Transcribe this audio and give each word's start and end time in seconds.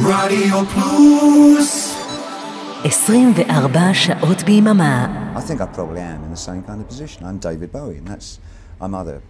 רדיו 0.00 0.66
פלוס 0.66 1.94
24 2.84 3.94
שעות 3.94 4.42
ביממה. 4.42 5.32
I 5.36 5.40
think 5.40 5.60
I 5.60 5.66
probably 5.66 6.00
am 6.00 6.24
in 6.24 6.30
the 6.30 6.36
same 6.36 6.62
kind 6.62 6.80
of 6.80 6.88
position. 6.88 7.24
I'm 7.26 7.38
David 7.38 7.72
Bowie, 7.72 7.98
and 7.98 8.06
that's 8.06 8.38
I'm 8.80 8.94
either 8.94 9.20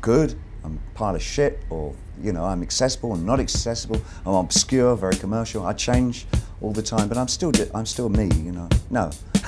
good, 0.00 0.30
I'm 0.64 0.78
a 0.78 0.98
pile 0.98 1.16
of 1.16 1.22
shit, 1.22 1.54
or 1.70 1.84
you 2.26 2.32
know, 2.32 2.44
I'm 2.44 2.62
accessible 2.68 3.10
and 3.14 3.22
not 3.30 3.40
accessible. 3.46 4.00
I'm 4.26 4.34
obscure, 4.46 4.94
very 5.04 5.16
commercial. 5.24 5.60
I 5.70 5.72
change 5.88 6.26
all 6.62 6.72
the 6.80 6.86
time, 6.94 7.06
but 7.10 7.16
I'm 7.22 7.30
still 7.36 7.52
I'm 7.78 7.86
still 7.94 8.08
me. 8.20 8.28
You 8.48 8.52
know, 8.58 8.68
no. 8.98 9.04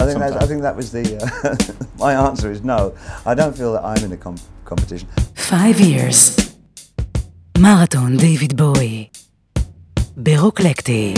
I 0.00 0.02
think 0.06 0.18
that, 0.24 0.32
I 0.42 0.46
think 0.50 0.60
that 0.62 0.76
was 0.80 0.88
the 0.96 1.04
uh, 1.18 1.56
my 2.04 2.12
answer 2.28 2.48
is 2.54 2.60
no. 2.62 2.80
I 3.30 3.34
don't 3.40 3.56
feel 3.60 3.72
that 3.76 3.84
I'm 3.90 4.02
in 4.06 4.12
a 4.12 4.20
com- 4.26 4.44
competition. 4.70 5.08
Five 5.34 5.80
years. 5.80 6.18
מרתון 7.60 8.16
דיוויד 8.16 8.56
בואי. 8.56 9.06
ברוקלקטי. 10.16 11.14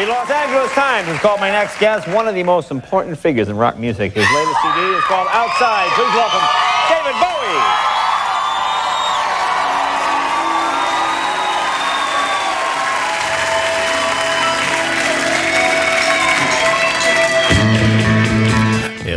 The 0.00 0.06
Los 0.06 0.30
Angeles 0.30 0.72
Times 0.72 1.06
has 1.08 1.18
called 1.20 1.40
my 1.40 1.50
next 1.50 1.78
guest 1.78 2.08
one 2.08 2.26
of 2.26 2.34
the 2.34 2.42
most 2.42 2.70
important 2.70 3.18
figures 3.18 3.48
in 3.50 3.56
rock 3.56 3.76
music. 3.78 4.12
His 4.12 4.24
latest 4.34 4.58
CD 4.62 4.80
is 4.96 5.04
called 5.04 5.28
Outside. 5.30 5.88
Please 5.96 6.14
welcome 6.16 6.46
David 6.88 7.16
Bowie. 7.20 7.83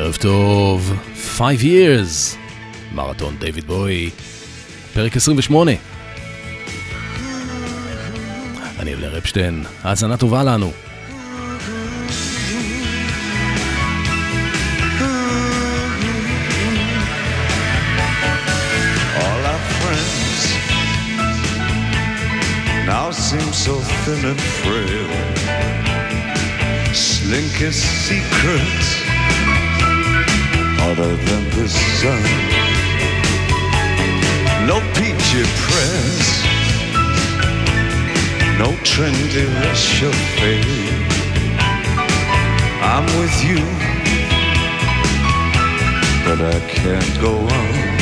ערב 0.09 0.17
טוב, 0.17 0.93
5 1.37 1.61
years, 1.61 2.37
מרתון 2.93 3.37
דיוויד 3.39 3.67
בוי, 3.67 4.11
פרק 4.95 5.17
28. 5.17 5.73
אני 8.79 8.95
אבנר 8.95 9.19
אפשטיין, 9.19 9.65
האזנה 9.83 10.17
טובה 10.17 10.45
לנו. 10.45 10.73
Seem 23.31 23.53
so 23.67 23.75
thin 24.05 24.23
and 24.33 24.41
frail. 24.61 25.11
Slinkest 26.95 27.85
secrets 28.07 28.98
other 30.91 31.17
than 31.17 31.45
the 31.51 31.69
sun. 31.69 32.23
No 34.67 34.81
peachy 34.97 35.45
press, 35.65 36.27
no 38.59 38.69
trendy 38.89 39.45
racial 39.61 40.13
fade. 40.39 41.07
I'm 42.81 43.05
with 43.21 43.37
you, 43.51 43.63
but 46.25 46.41
I 46.55 46.59
can't 46.71 47.21
go 47.21 47.37
on. 47.37 47.98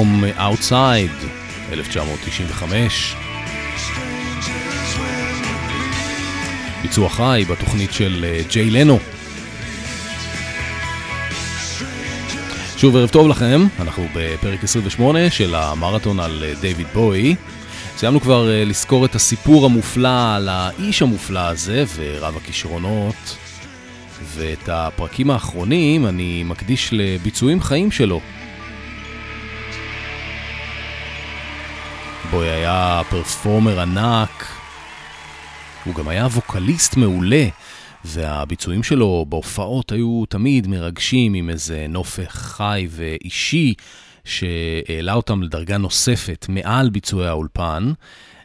האלבום 0.00 0.24
Outside, 0.24 1.26
1995. 1.72 3.14
ביצוע 6.82 7.08
חי 7.08 7.44
בתוכנית 7.50 7.92
של 7.92 8.24
אה, 8.28 8.40
ג'יי 8.50 8.70
לנו. 8.70 8.98
שוב 12.76 12.96
ערב 12.96 13.08
טוב 13.08 13.28
לכם, 13.28 13.66
אנחנו 13.80 14.06
בפרק 14.14 14.64
28 14.64 15.30
של 15.30 15.54
המרתון 15.54 16.20
על 16.20 16.44
אה, 16.44 16.52
דיוויד 16.60 16.86
בואי. 16.94 17.34
סיימנו 17.96 18.20
כבר 18.20 18.50
אה, 18.50 18.64
לזכור 18.64 19.04
את 19.04 19.14
הסיפור 19.14 19.66
המופלא 19.66 20.36
על 20.36 20.48
האיש 20.48 21.02
המופלא 21.02 21.40
הזה 21.48 21.84
ורב 21.96 22.36
הכישרונות, 22.36 23.36
ואת 24.34 24.68
הפרקים 24.68 25.30
האחרונים 25.30 26.06
אני 26.06 26.42
מקדיש 26.44 26.88
לביצועים 26.92 27.60
חיים 27.60 27.90
שלו. 27.90 28.20
בוי 32.30 32.48
היה 32.48 33.02
פרפורמר 33.10 33.80
ענק, 33.80 34.46
הוא 35.84 35.94
גם 35.94 36.08
היה 36.08 36.26
ווקליסט 36.26 36.96
מעולה, 36.96 37.48
והביצועים 38.04 38.82
שלו 38.82 39.26
בהופעות 39.28 39.92
היו 39.92 40.24
תמיד 40.28 40.66
מרגשים 40.66 41.34
עם 41.34 41.50
איזה 41.50 41.86
נופך 41.88 42.32
חי 42.34 42.86
ואישי 42.90 43.74
שהעלה 44.24 45.12
אותם 45.12 45.42
לדרגה 45.42 45.78
נוספת 45.78 46.46
מעל 46.48 46.90
ביצועי 46.90 47.28
האולפן. 47.28 47.92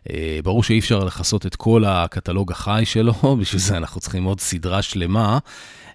אה, 0.09 0.39
ברור 0.43 0.63
שאי 0.63 0.79
אפשר 0.79 0.99
לכסות 0.99 1.45
את 1.45 1.55
כל 1.55 1.83
הקטלוג 1.87 2.51
החי 2.51 2.83
שלו, 2.85 3.13
בשביל 3.39 3.61
זה 3.61 3.77
אנחנו 3.77 4.01
צריכים 4.01 4.23
עוד 4.23 4.39
סדרה 4.39 4.81
שלמה. 4.81 5.37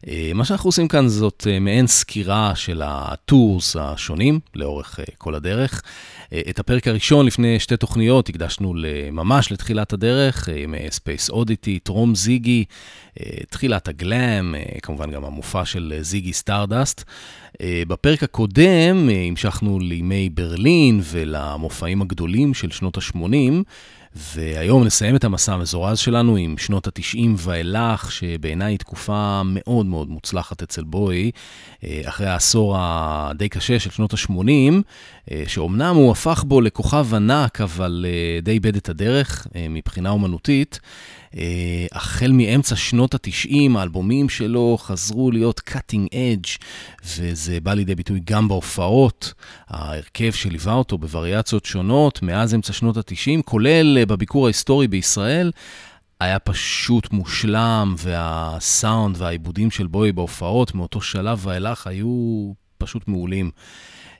אה, 0.09 0.31
מה 0.35 0.45
שאנחנו 0.45 0.69
עושים 0.69 0.89
כאן 0.89 1.09
זאת 1.09 1.47
אה, 1.51 1.59
מעין 1.59 1.87
סקירה 1.87 2.53
של 2.55 2.83
הטורס 2.85 3.77
השונים 3.77 4.41
לאורך 4.55 5.01
כל 5.19 5.35
הדרך. 5.35 5.83
את 6.51 6.59
הפרק 6.59 6.89
הראשון 6.89 7.27
לפני 7.27 7.61
שתי 7.61 7.77
תוכניות 7.77 8.29
הקדשנו 8.29 8.75
ממש 9.13 9.53
לתחילת 9.53 9.93
הדרך, 9.93 10.49
עם 10.57 10.75
ספייס 10.91 11.31
אודיטי, 11.31 11.79
טרום 11.79 12.15
זיגי, 12.15 12.65
תחילת 13.51 13.89
הגלאם, 13.89 14.55
כמובן 14.83 15.11
גם 15.11 15.25
המופע 15.25 15.65
של 15.65 15.95
זיגי 16.01 16.33
סטארדסט. 16.33 17.05
בפרק 17.63 18.23
הקודם 18.23 19.09
המשכנו 19.29 19.79
לימי 19.81 20.29
ברלין 20.29 21.01
ולמופעים 21.05 22.03
הגדולים 22.03 22.55
של 22.55 22.71
שנות 22.71 22.97
ה-80. 22.97 23.53
והיום 24.17 24.85
נסיים 24.85 25.17
את 25.17 25.25
המסע 25.25 25.53
המזורז 25.53 25.99
שלנו 25.99 26.37
עם 26.37 26.59
שנות 26.59 26.87
ה-90 26.87 27.29
ואילך, 27.37 28.13
שבעיניי 28.13 28.73
היא 28.73 28.79
תקופה 28.79 29.43
מאוד 29.45 29.87
מאוד 29.87 30.09
מוצלחת 30.09 30.63
אצל 30.63 30.85
בוי, 30.85 31.31
אה, 31.85 32.01
אחרי 32.05 32.27
העשור 32.27 32.77
הדי 32.79 33.49
קשה 33.49 33.79
של 33.79 33.91
שנות 33.91 34.15
ה-80, 34.15 34.73
אה, 35.31 35.43
שאומנם 35.47 35.95
הוא 35.97 36.13
הפך 36.13 36.45
בו 36.47 36.61
לכוכב 36.61 37.15
ענק, 37.15 37.61
אבל 37.61 38.07
אה, 38.09 38.41
די 38.41 38.51
איבד 38.51 38.77
את 38.77 38.89
הדרך 38.89 39.47
מבחינה 39.71 40.11
אומנותית. 40.11 40.81
אה, 41.37 41.87
החל 41.93 42.33
מאמצע 42.33 42.77
שנות 42.77 43.15
ה-90, 43.15 43.79
האלבומים 43.79 44.29
שלו 44.29 44.79
חזרו 44.81 45.31
להיות 45.31 45.61
cutting 45.71 46.09
edge, 46.13 46.59
וזה 47.07 47.61
בא 47.61 47.75
לידי 47.75 47.95
ביטוי 47.95 48.21
גם 48.25 48.49
בהופעות. 48.49 49.33
ההרכב 49.69 50.31
שליווה 50.31 50.73
אותו 50.73 50.99
בווריאציות 50.99 51.65
שונות 51.65 52.23
מאז 52.23 52.55
אמצע 52.55 52.73
שנות 52.73 52.97
ה-90, 52.97 53.43
כולל 53.45 53.99
אה, 53.99 54.07
בביקור 54.07 54.47
ההיסטורי 54.47 54.89
בישראל. 54.89 55.51
היה 56.21 56.39
פשוט 56.39 57.13
מושלם, 57.13 57.95
והסאונד 57.99 59.17
והעיבודים 59.19 59.71
של 59.71 59.87
בוי 59.87 60.13
בהופעות 60.13 60.75
מאותו 60.75 61.01
שלב 61.01 61.47
ואילך 61.47 61.87
היו 61.87 62.53
פשוט 62.79 63.09
מעולים. 63.09 63.51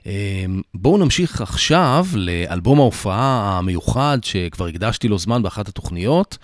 אה, 0.07 0.45
בואו 0.73 0.97
נמשיך 0.97 1.41
עכשיו 1.41 2.05
לאלבום 2.13 2.79
ההופעה 2.79 3.57
המיוחד 3.57 4.17
שכבר 4.21 4.67
הקדשתי 4.67 5.07
לו 5.07 5.17
זמן 5.17 5.43
באחת 5.43 5.67
התוכניות. 5.67 6.37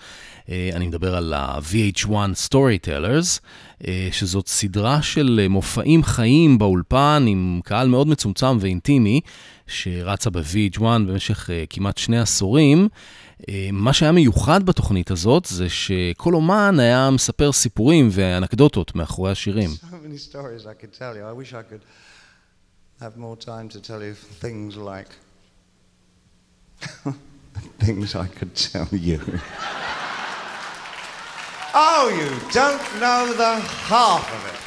אה, 0.50 0.70
אני 0.74 0.86
מדבר 0.86 1.16
על 1.16 1.32
ה-VH1 1.32 2.10
Storytellers, 2.48 3.40
אה, 3.86 4.08
שזאת 4.12 4.48
סדרה 4.48 5.02
של 5.02 5.40
אה, 5.42 5.48
מופעים 5.48 6.02
חיים 6.02 6.58
באולפן 6.58 7.24
עם 7.28 7.60
קהל 7.64 7.88
מאוד 7.88 8.08
מצומצם 8.08 8.56
ואינטימי, 8.60 9.20
שרצה 9.66 10.30
ב-VH1 10.30 10.82
במשך 10.82 11.50
כמעט 11.70 11.98
שני 11.98 12.18
עשורים. 12.18 12.88
מה 13.72 13.92
שהיה 13.92 14.12
מיוחד 14.12 14.66
בתוכנית 14.66 15.10
הזאת 15.10 15.44
זה 15.44 15.68
שכל 15.68 16.34
אומן 16.34 16.76
היה 16.80 17.10
מספר 17.10 17.52
סיפורים 17.52 18.08
ואנקדוטות 18.12 18.94
מאחורי 18.94 19.30
השירים. 19.30 19.70
Have 23.00 23.16
more 23.16 23.36
time 23.36 23.68
to 23.68 23.80
tell 23.80 24.02
you 24.02 24.14
things 24.14 24.76
like 24.76 25.10
things 27.78 28.14
I 28.16 28.26
could 28.26 28.54
tell 28.72 28.88
you. 28.92 29.20
Oh, 31.74 32.04
you 32.20 32.28
don't 32.60 32.84
know 33.02 33.22
the 33.42 33.54
half 33.90 34.26
of 34.36 34.42
it. 34.52 34.58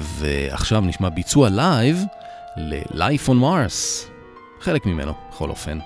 ועכשיו 0.00 0.80
נשמע 0.80 1.08
ביצוע 1.08 1.48
לייב 1.48 2.04
ל-Life 2.56 3.28
on 3.28 3.40
Mars. 3.42 4.08
חלק 4.60 4.86
ממנו, 4.86 5.14
בכל 5.30 5.50
אופן. 5.50 5.78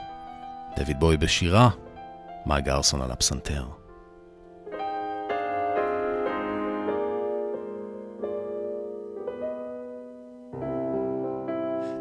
דויד 0.77 1.01
בוי 1.01 1.17
בשירה, 1.17 1.71
מייק 2.47 2.63
גרסון 2.63 3.03
על 3.03 3.11
הפסנתר. 3.11 3.84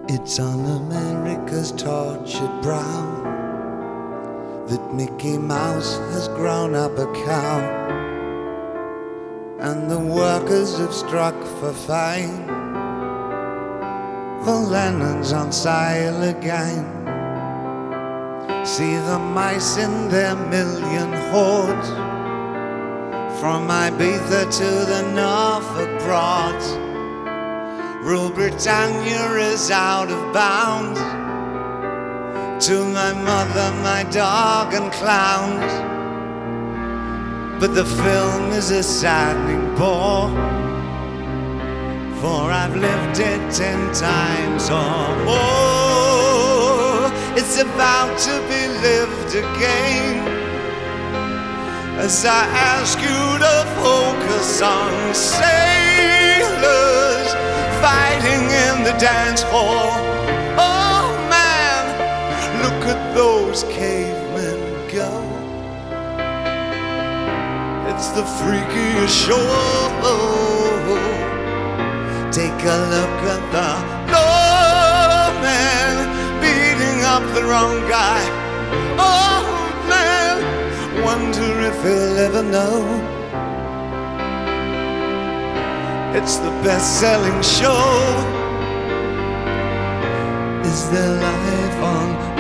It's 0.10 0.38
on 0.38 0.66
America's 0.66 1.72
tortured 1.72 2.62
brow 2.62 4.66
that 4.68 4.94
Mickey 4.94 5.38
Mouse 5.38 5.98
has 6.12 6.28
grown 6.28 6.76
up 6.76 6.98
a 6.98 7.06
cow. 7.26 7.80
and 9.60 9.90
the 9.90 10.00
workers 10.00 10.78
have 10.78 10.94
struck 10.94 11.42
for 11.58 11.72
fame. 11.72 12.48
The 14.44 14.52
Lennon's 14.52 15.32
on 15.32 15.54
sale 15.54 16.22
again. 16.24 16.84
See 18.66 18.98
the 18.98 19.20
mice 19.20 19.78
in 19.78 20.10
their 20.10 20.36
million 20.36 21.14
hordes 21.32 21.88
from 23.40 23.70
Ibiza 23.70 24.52
to 24.60 24.86
the 24.86 25.12
Norfolk 25.16 26.02
Broads. 26.02 26.93
Rule 28.04 28.30
Britannia 28.30 29.32
is 29.54 29.72
out 29.72 30.12
of 30.12 30.34
bounds. 30.34 31.00
To 32.68 32.84
my 32.84 33.14
mother, 33.14 33.72
my 33.82 34.04
dog, 34.12 34.74
and 34.74 34.92
clowns. 34.92 35.72
But 37.62 37.76
the 37.76 37.86
film 37.86 38.52
is 38.52 38.72
a 38.72 38.84
saddening 38.84 39.74
bore. 39.78 40.30
For 42.20 42.52
I've 42.52 42.76
lived 42.76 43.20
it 43.20 43.54
ten 43.54 43.94
times 43.94 44.70
or 44.70 45.16
more. 45.24 47.10
It's 47.40 47.58
about 47.58 48.20
to 48.28 48.34
be 48.52 48.68
lived 48.84 49.34
again. 49.34 50.28
As 51.98 52.26
I 52.26 52.44
ask 52.76 53.00
you 53.00 53.40
to 53.46 53.66
focus 53.82 54.62
on 54.62 55.14
sailors 55.16 55.63
those 63.54 63.64
cavemen 63.66 64.60
go. 64.92 65.12
It's 67.90 68.08
the 68.18 68.24
freakiest 68.24 69.28
show. 69.28 69.46
Take 72.32 72.62
a 72.66 72.80
look 72.94 73.20
at 73.36 73.44
the 73.54 73.70
man 75.46 75.96
beating 76.42 77.00
up 77.04 77.24
the 77.36 77.44
wrong 77.44 77.88
guy. 77.88 78.22
Oh 78.98 79.44
man, 79.88 81.04
wonder 81.04 81.52
if 81.70 81.76
he'll 81.84 82.18
ever 82.28 82.42
know. 82.42 82.82
It's 86.18 86.38
the 86.38 86.52
best 86.66 87.00
selling 87.00 87.42
show. 87.44 87.84
Is 90.66 90.90
there 90.90 91.22
life 91.22 91.84
on 91.84 92.33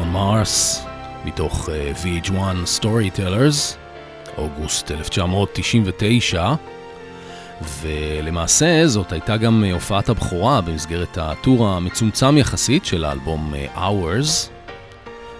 on 0.00 0.14
Mars, 0.14 0.80
מתוך 1.24 1.68
uh, 1.68 2.04
VH1 2.04 2.80
Storytellers, 2.80 3.76
אוגוסט 4.38 4.90
1999, 4.90 6.54
ולמעשה 7.80 8.86
זאת 8.86 9.12
הייתה 9.12 9.36
גם 9.36 9.64
uh, 9.64 9.74
הופעת 9.74 10.08
הבכורה 10.08 10.60
במסגרת 10.60 11.18
הטור 11.18 11.68
המצומצם 11.68 12.38
יחסית 12.38 12.84
של 12.84 13.04
האלבום 13.04 13.54
uh, 13.54 13.78
Hours, 13.78 14.50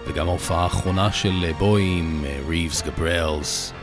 וגם 0.07 0.27
ההופעה 0.27 0.63
האחרונה 0.63 1.11
של 1.11 1.51
בוי 1.59 1.83
עם 1.99 2.25
ריבס 2.47 2.81
גבריאלס. 2.81 3.73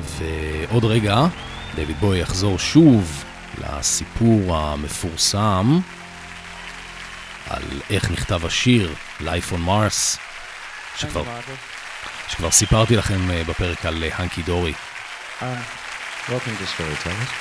ועוד 0.00 0.84
רגע, 0.84 1.26
דויד 1.74 1.96
בוי 2.00 2.18
יחזור 2.18 2.58
שוב 2.58 3.24
לסיפור 3.58 4.56
המפורסם 4.56 5.80
על 7.49 7.81
איך 7.89 8.11
נכתב 8.11 8.45
השיר 8.45 8.93
Life 9.19 9.51
on 9.51 9.67
Mars, 9.67 10.17
שכבר, 10.95 11.23
שכבר 12.27 12.51
סיפרתי 12.51 12.95
לכם 12.95 13.31
אה, 13.31 13.43
בפרק 13.43 13.85
על 13.85 14.03
הנקי 14.13 14.41
דורי. 14.41 14.73
Welcome 16.29 16.55
to 16.55 16.65
Storytellers. 16.65 17.31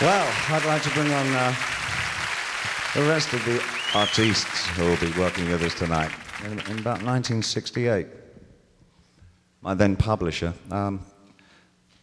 Well, 0.00 0.28
I'd 0.50 0.64
like 0.66 0.82
to 0.82 0.90
bring 0.90 1.12
on 1.12 1.26
uh, 1.34 1.54
the 2.94 3.04
rest 3.04 3.32
of 3.32 3.44
the 3.44 3.62
artists 3.94 4.66
who 4.74 4.82
will 4.86 4.96
be 4.98 5.12
working 5.18 5.48
with 5.48 5.62
us 5.62 5.72
tonight. 5.74 6.10
In, 6.44 6.52
in 6.52 6.78
about 6.80 7.00
1968, 7.02 8.06
my 9.62 9.72
then 9.72 9.94
publisher 9.94 10.52
um, 10.72 11.00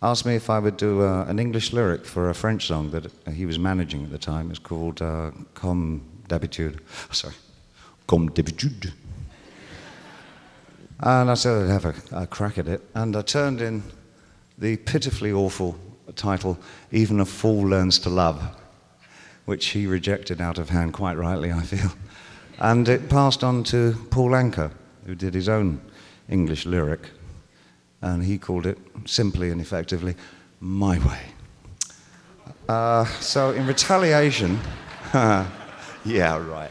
asked 0.06 0.25
me 0.25 0.36
if 0.36 0.48
I 0.48 0.60
would 0.60 0.76
do 0.76 1.02
uh, 1.02 1.25
an 1.28 1.40
English 1.40 1.72
lyric 1.72 2.04
for 2.04 2.30
a 2.30 2.34
French 2.34 2.68
song 2.68 2.90
that 2.92 3.10
he 3.34 3.44
was 3.44 3.58
managing 3.58 4.04
at 4.04 4.10
the 4.10 4.18
time. 4.18 4.50
It's 4.50 4.60
called 4.60 5.02
uh, 5.02 5.32
Comme 5.54 6.02
d'habitude. 6.28 6.80
Sorry, 7.10 7.34
Comme 8.06 8.28
d'habitude. 8.28 8.92
And 11.00 11.30
I 11.30 11.34
said 11.34 11.64
I'd 11.64 11.70
have 11.70 11.84
a, 11.84 11.94
a 12.12 12.26
crack 12.26 12.56
at 12.56 12.68
it. 12.68 12.82
And 12.94 13.16
I 13.16 13.22
turned 13.22 13.60
in 13.60 13.82
the 14.58 14.76
pitifully 14.76 15.32
awful 15.32 15.76
title, 16.14 16.56
Even 16.92 17.18
a 17.18 17.26
Fool 17.26 17.68
Learns 17.68 17.98
to 18.00 18.08
Love, 18.08 18.40
which 19.44 19.66
he 19.66 19.88
rejected 19.88 20.40
out 20.40 20.58
of 20.58 20.70
hand, 20.70 20.92
quite 20.92 21.16
rightly, 21.16 21.52
I 21.52 21.62
feel. 21.62 21.90
And 22.58 22.88
it 22.88 23.10
passed 23.10 23.42
on 23.42 23.64
to 23.64 23.94
Paul 24.10 24.36
Anker, 24.36 24.70
who 25.04 25.16
did 25.16 25.34
his 25.34 25.48
own 25.48 25.80
English 26.28 26.64
lyric. 26.64 27.10
And 28.06 28.22
he 28.22 28.38
called 28.38 28.66
it 28.66 28.78
simply 29.04 29.50
and 29.50 29.60
effectively, 29.60 30.14
My 30.60 30.98
Way. 31.04 31.20
Uh, 32.68 33.04
so, 33.04 33.50
in 33.50 33.66
retaliation, 33.66 34.60
yeah, 35.12 36.36
right. 36.36 36.70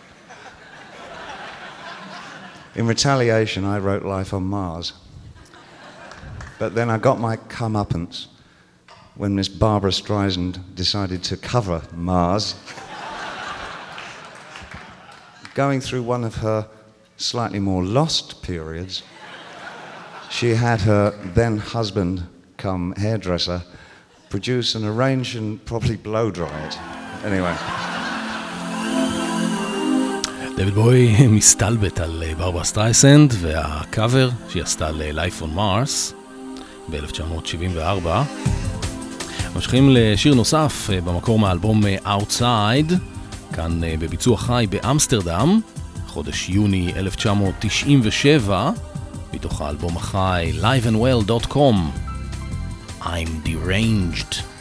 In 2.75 2.87
retaliation, 2.87 3.65
I 3.65 3.79
wrote 3.79 4.03
Life 4.03 4.33
on 4.33 4.43
Mars. 4.43 4.93
But 6.57 6.73
then 6.73 6.89
I 6.89 6.97
got 6.97 7.19
my 7.19 7.35
comeuppance 7.35 8.27
when 9.15 9.35
Miss 9.35 9.49
Barbara 9.49 9.91
Streisand 9.91 10.59
decided 10.73 11.21
to 11.25 11.35
cover 11.35 11.81
Mars. 11.93 12.55
Going 15.53 15.81
through 15.81 16.03
one 16.03 16.23
of 16.23 16.35
her 16.35 16.69
slightly 17.17 17.59
more 17.59 17.83
lost 17.83 18.41
periods, 18.41 19.03
she 20.29 20.55
had 20.55 20.81
her 20.81 21.11
then 21.35 21.57
husband 21.57 22.23
come 22.57 22.93
hairdresser 22.97 23.61
produce 24.29 24.75
and 24.75 24.85
arrange 24.85 25.35
and 25.35 25.63
probably 25.65 25.95
blow 25.95 26.31
dry 26.31 26.57
it. 26.67 26.77
Anyway. 27.23 27.55
דויד 30.57 30.73
בוי 30.73 31.27
מסתלבט 31.27 31.99
על 31.99 32.23
אה, 32.23 32.35
ברברה 32.35 32.63
סטרייסנד 32.63 33.33
והקאבר 33.41 34.29
שהיא 34.49 34.63
עשתה 34.63 34.91
ל-Life 34.91 35.41
on 35.41 35.57
Mars 35.57 36.13
ב-1974. 36.91 38.07
ממשיכים 39.55 39.89
לשיר 39.91 40.33
נוסף 40.33 40.89
אה, 40.93 41.01
במקור 41.01 41.39
מהאלבום 41.39 41.81
אה, 41.85 42.17
Outside, 42.17 42.93
כאן 43.53 43.81
בביצוע 43.99 44.37
חי 44.37 44.67
באמסטרדם, 44.69 45.59
חודש 46.07 46.49
יוני 46.49 46.93
1997, 46.95 48.71
מתוך 49.35 49.61
האלבום 49.61 49.97
החי 49.97 50.51
liveandwell.com 50.61 51.75
I'm 53.01 53.29
deranged. 53.45 54.54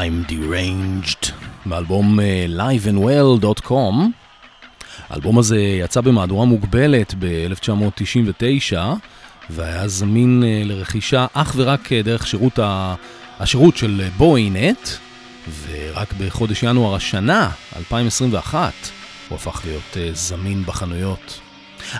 I'm 0.00 0.30
Deranged, 0.30 1.32
מאלבום 1.66 2.20
אה, 2.20 2.46
liveandwell.com. 2.48 3.94
האלבום 5.08 5.38
הזה 5.38 5.58
יצא 5.58 6.00
במהדורה 6.00 6.44
מוגבלת 6.44 7.14
ב-1999, 7.18 8.76
והיה 9.50 9.88
זמין 9.88 10.42
אה, 10.46 10.62
לרכישה 10.64 11.26
אך 11.32 11.52
ורק 11.56 11.92
אה, 11.92 12.02
דרך 12.02 12.26
שירות 12.26 12.58
ה... 12.58 12.94
השירות 13.40 13.76
של 13.76 14.08
בואי-נט, 14.16 14.88
ורק 15.66 16.14
בחודש 16.18 16.62
ינואר 16.62 16.94
השנה, 16.94 17.50
2021, 17.76 18.72
הוא 19.28 19.36
הפך 19.36 19.62
להיות 19.64 20.16
זמין 20.16 20.64
בחנויות. 20.66 21.40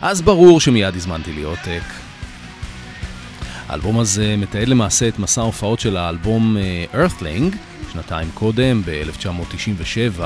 אז 0.00 0.22
ברור 0.22 0.60
שמיד 0.60 0.96
הזמנתי 0.96 1.32
לי 1.32 1.42
עותק. 1.42 1.82
האלבום 3.68 3.98
הזה 3.98 4.36
מתעד 4.36 4.68
למעשה 4.68 5.08
את 5.08 5.18
מסע 5.18 5.40
ההופעות 5.40 5.80
של 5.80 5.96
האלבום 5.96 6.56
Earthling, 6.92 7.56
שנתיים 7.92 8.30
קודם, 8.34 8.82
ב-1997. 8.84 10.20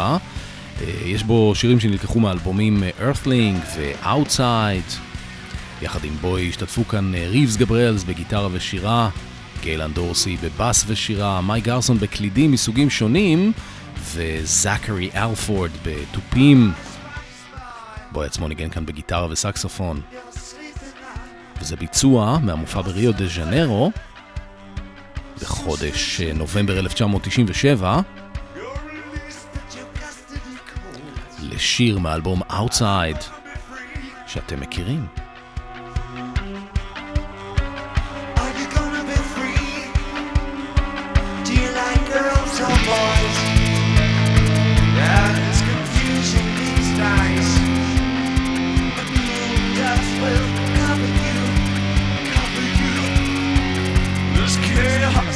יש 1.05 1.23
בו 1.23 1.55
שירים 1.55 1.81
שנלקחו 1.81 2.21
מאלבומים 2.21 2.83
Earthling 2.99 3.77
ו-Outside. 3.77 4.95
יחד 5.83 6.05
עם 6.05 6.13
בוי 6.21 6.49
השתתפו 6.49 6.89
כאן 6.89 7.15
ריבס 7.15 7.57
גבריאלס 7.57 8.05
בגיטרה 8.05 8.49
ושירה, 8.53 9.09
גיילן 9.63 9.93
דורסי 9.93 10.37
בבאס 10.43 10.85
ושירה, 10.87 11.41
מי 11.41 11.61
גרסון 11.61 11.99
בקלידים 11.99 12.53
מסוגים 12.53 12.91
שונים, 12.91 13.53
וזכרי 14.15 15.11
אלפורד 15.15 15.71
בתופים. 15.83 16.73
בוי 18.13 18.27
עצמו 18.27 18.49
ניגן 18.49 18.69
כאן 18.69 18.87
בגיטרה 18.87 19.27
וסקסופון. 19.31 20.01
וזה 21.61 21.77
ביצוע 21.77 22.39
מהמופע 22.43 22.81
בריו 22.81 23.13
דה 23.13 23.27
ז'נרו 23.27 23.93
בחודש 25.43 26.21
נובמבר 26.21 26.79
1997 26.79 28.01
לשיר 31.43 31.99
מאלבום 31.99 32.43
Outside 32.43 33.25
שאתם 34.27 34.61
מכירים. 34.61 35.07
Yeah. 54.77 55.34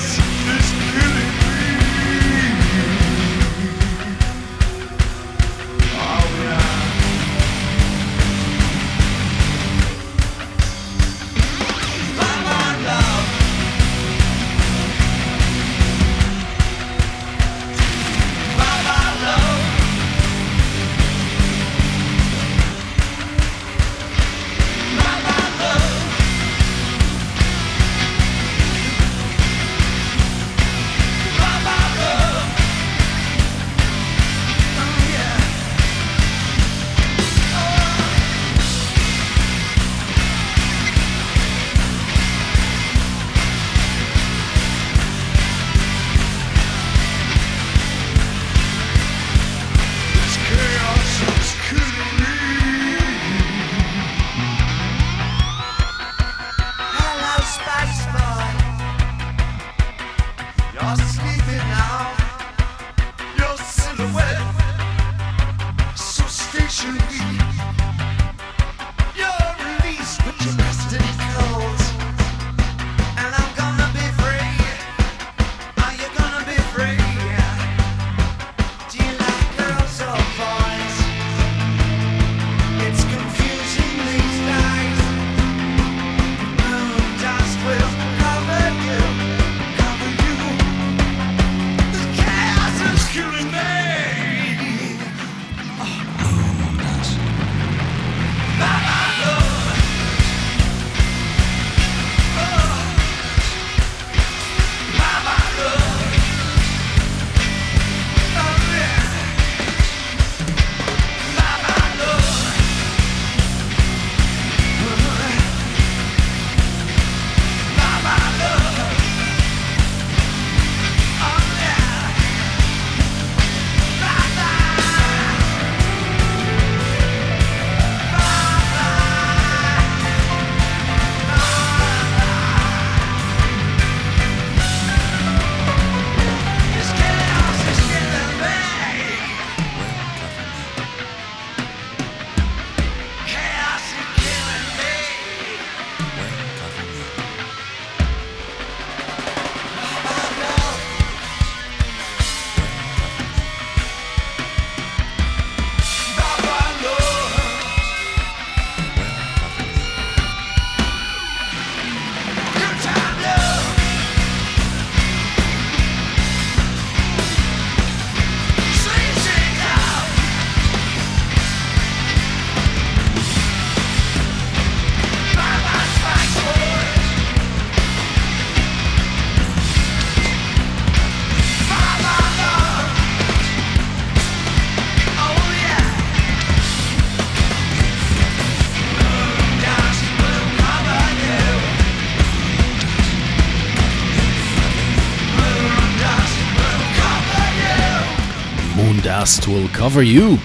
Dust 199.28 199.46
will 199.46 199.68
cover 199.80 200.02
you. 200.02 200.36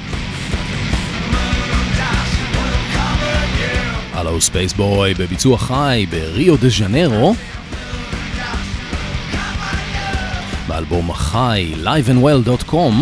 הלו 4.13 4.41
ספייסבוי 4.41 5.13
בביצוע 5.13 5.57
חי 5.57 6.05
בריו 6.09 6.57
דה 6.57 6.69
ז'נרו. 6.69 7.35
האלבום 10.69 11.11
החי, 11.11 11.73
liveandwell.com. 11.83 12.93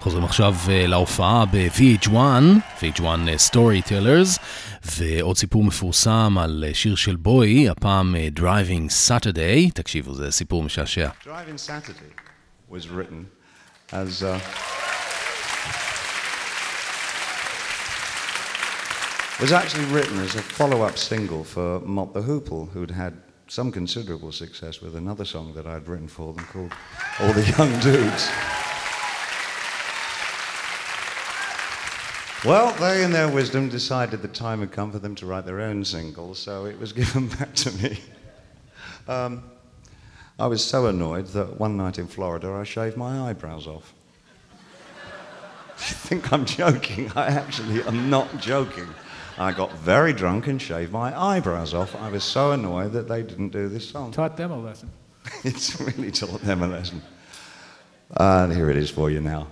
חוזרים 0.00 0.24
עכשיו 0.24 0.54
אה, 0.68 0.86
להופעה 0.86 1.44
ב-VH1, 1.50 2.12
VH1 2.80 3.04
אה, 3.04 3.34
Storytellers, 3.50 4.38
ועוד 4.97 5.37
סיפור 5.37 5.63
מפורסם 5.63 6.37
על 6.39 6.63
אה, 6.67 6.73
שיר 6.73 6.95
של 6.95 7.15
בוי, 7.15 7.69
הפעם 7.69 8.15
אה, 8.15 8.27
Driving 8.37 9.09
Saturday, 9.09 9.71
תקשיבו, 9.73 10.13
זה 10.13 10.31
סיפור 10.31 10.63
משעשע. 10.63 11.09
Driving 11.23 11.57
Saturday 11.67 12.21
was 12.71 12.87
written 12.87 13.25
as. 13.91 14.23
Uh, 14.23 14.39
was 19.39 19.51
actually 19.51 19.85
written 19.85 20.19
as 20.19 20.35
a 20.35 20.41
follow-up 20.41 20.97
single 20.97 21.43
for 21.43 21.79
Mott 21.81 22.13
the 22.13 22.21
Hoople, 22.21 22.69
who'd 22.71 22.91
had 22.91 23.13
some 23.47 23.71
considerable 23.71 24.31
success 24.31 24.79
with 24.81 24.95
another 24.95 25.25
song 25.25 25.53
that 25.55 25.65
I'd 25.67 25.87
written 25.87 26.07
for 26.07 26.33
them 26.33 26.45
called 26.45 26.71
All 27.19 27.33
the 27.33 27.45
Young 27.57 27.71
Dudes. 27.79 28.29
Well, 32.44 32.72
they, 32.74 33.02
in 33.02 33.10
their 33.10 33.28
wisdom, 33.28 33.68
decided 33.68 34.22
the 34.22 34.28
time 34.28 34.60
had 34.60 34.70
come 34.70 34.92
for 34.92 35.00
them 35.00 35.16
to 35.16 35.26
write 35.26 35.44
their 35.44 35.60
own 35.60 35.84
single, 35.84 36.36
so 36.36 36.66
it 36.66 36.78
was 36.78 36.92
given 36.94 37.26
back 37.26 37.52
to 37.56 37.72
me. 37.72 37.98
Um, 39.08 39.42
I 40.38 40.46
was 40.46 40.64
so 40.64 40.86
annoyed 40.86 41.26
that 41.28 41.58
one 41.58 41.76
night 41.76 41.98
in 41.98 42.06
Florida 42.06 42.52
I 42.52 42.62
shaved 42.62 42.96
my 42.96 43.28
eyebrows 43.28 43.66
off. 43.66 43.92
you 45.78 45.94
think 45.94 46.32
I'm 46.32 46.44
joking? 46.44 47.10
I 47.16 47.26
actually 47.26 47.82
am 47.82 48.08
not 48.08 48.38
joking. 48.38 48.86
I 49.36 49.50
got 49.50 49.72
very 49.72 50.12
drunk 50.12 50.46
and 50.46 50.62
shaved 50.62 50.92
my 50.92 51.18
eyebrows 51.20 51.74
off. 51.74 51.96
I 51.96 52.08
was 52.08 52.22
so 52.22 52.52
annoyed 52.52 52.92
that 52.92 53.08
they 53.08 53.22
didn't 53.24 53.48
do 53.48 53.68
this 53.68 53.88
song. 53.88 54.12
Taught 54.12 54.36
them 54.36 54.52
a 54.52 54.58
lesson. 54.58 54.90
it's 55.44 55.80
really 55.80 56.12
taught 56.12 56.42
them 56.42 56.62
a 56.62 56.68
lesson. 56.68 57.02
And 58.16 58.52
here 58.52 58.70
it 58.70 58.76
is 58.76 58.90
for 58.90 59.10
you 59.10 59.20
now. 59.20 59.48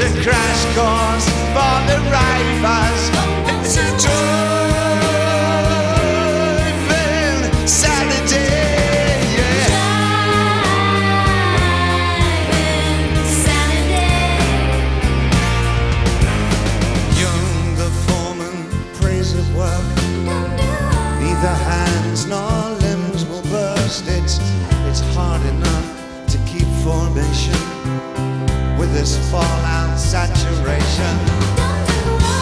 A 0.00 0.08
crash 0.22 0.64
course 0.74 1.26
for 1.52 1.76
the 1.88 1.98
ravers. 2.08 3.02
It's 3.64 3.76
a 3.76 3.88
driving 4.00 4.88
Saturday, 7.66 9.20
yeah. 9.36 9.68
Young 17.20 17.76
the 17.76 17.90
foreman 18.06 18.58
work. 19.54 19.88
Neither 21.20 21.56
hands 21.70 22.20
nor 22.26 22.52
limbs 22.84 23.22
will 23.26 23.42
burst. 23.42 24.04
It's 24.08 24.38
it's 24.88 25.02
hard 25.14 25.42
enough 25.42 25.86
to 26.28 26.38
keep 26.46 26.68
formation 26.82 27.60
with 28.78 28.90
this 28.94 29.12
fallout 29.30 29.69
saturation. 30.10 31.16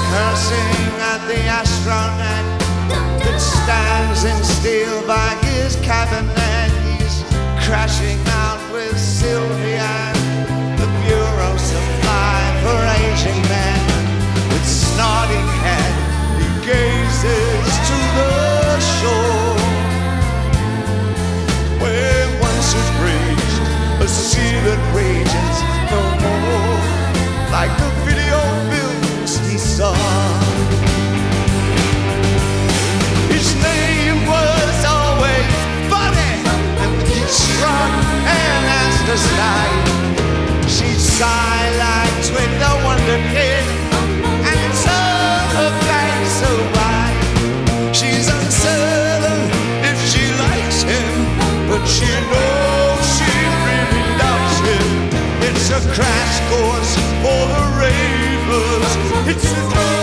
Cursing 0.09 0.89
at 1.13 1.21
the 1.29 1.37
astronaut 1.53 2.47
that 3.21 3.37
stands 3.37 4.25
in 4.25 4.41
steel 4.43 5.07
by 5.07 5.37
his 5.45 5.77
cabinet. 5.85 6.73
He's 6.97 7.21
crashing 7.69 8.17
out 8.41 8.63
with 8.73 8.97
Sylvia, 8.97 9.93
the 10.81 10.89
bureau 11.05 11.55
supply 11.61 12.41
for 12.65 12.79
aging 13.05 13.43
men 13.53 13.85
with 14.49 14.65
snorting 14.65 15.49
head. 15.61 15.93
He 16.41 16.49
gazes 16.73 17.69
to 17.85 17.99
the 18.17 18.81
shore 18.97 19.61
where 21.85 22.27
once 22.41 22.69
was 22.73 22.91
reached 23.05 23.61
a 24.01 24.09
sea 24.09 24.57
that 24.65 24.81
rages 24.97 25.57
no 25.93 26.01
more 26.25 26.68
like 27.51 27.73
the 27.79 27.91
video 28.05 28.39
films 28.71 29.39
he 29.47 29.57
saw. 29.59 29.95
His 33.33 33.49
name 33.63 34.27
was 34.27 34.79
always 34.85 35.53
funny 35.93 36.35
and 36.83 36.95
he 37.09 37.21
struck 37.27 37.93
and 38.37 38.61
asked 38.83 39.09
us 39.17 39.25
like 39.45 40.69
she'd 40.69 41.01
sigh 41.01 41.69
like 41.87 42.15
Twin 42.29 42.53
the 42.63 42.73
Wonder 42.85 43.21
Kid 43.33 43.65
and 44.53 44.75
so. 44.75 44.99
She's 47.99 48.29
uncertain 48.29 49.51
if 49.83 49.99
she 50.11 50.23
likes 50.39 50.83
him, 50.83 51.11
but 51.69 51.85
she 51.85 52.07
knows 52.31 53.03
she 53.17 53.33
really 53.67 54.05
loves 54.23 54.57
him. 54.69 54.87
It's 55.49 55.71
a 55.71 55.81
crash 55.95 56.37
course 56.49 56.98
for 57.23 57.43
the 57.53 57.65
ravers. 57.81 58.91
It's 59.29 59.53
a 59.53 59.98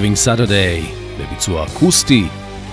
Driving 0.00 0.26
Saturday, 0.26 0.92
בביצוע 1.18 1.66
אקוסטי, 1.66 2.24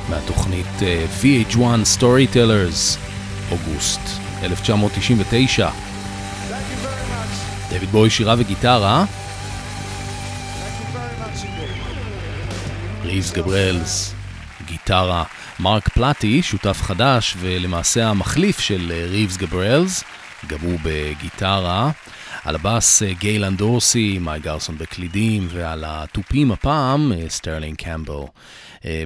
מהתוכנית 0.09 0.65
אה, 0.81 1.05
VH1 1.21 1.57
Storytellers, 1.97 2.97
אוגוסט 3.51 4.01
1999. 4.43 5.69
דויד 7.69 7.89
בוי 7.91 8.09
שירה 8.09 8.35
וגיטרה. 8.37 9.05
ריז 13.03 13.31
גבריאלס, 13.31 14.13
גיטרה. 14.65 15.23
מרק 15.59 15.89
פלטי, 15.89 16.41
שותף 16.41 16.81
חדש 16.81 17.35
ולמעשה 17.39 18.07
המחליף 18.07 18.59
של 18.59 18.91
אה, 18.95 19.05
ריבס 19.09 19.37
גבריאלס, 19.37 20.03
גם 20.47 20.59
הוא 20.61 20.79
בגיטרה. 20.83 21.91
על 22.47 22.55
הבאס 22.55 23.03
אה, 23.03 23.13
גייל 23.13 23.41
אן 23.41 23.55
דורסי, 23.55 24.19
מייק 24.19 24.39
גרסון 24.39 24.77
בקלידים, 24.77 25.47
ועל 25.51 25.83
התופים 25.87 26.51
הפעם 26.51 27.11
אה, 27.13 27.29
סטרלינג 27.29 27.75
קמבל. 27.75 28.23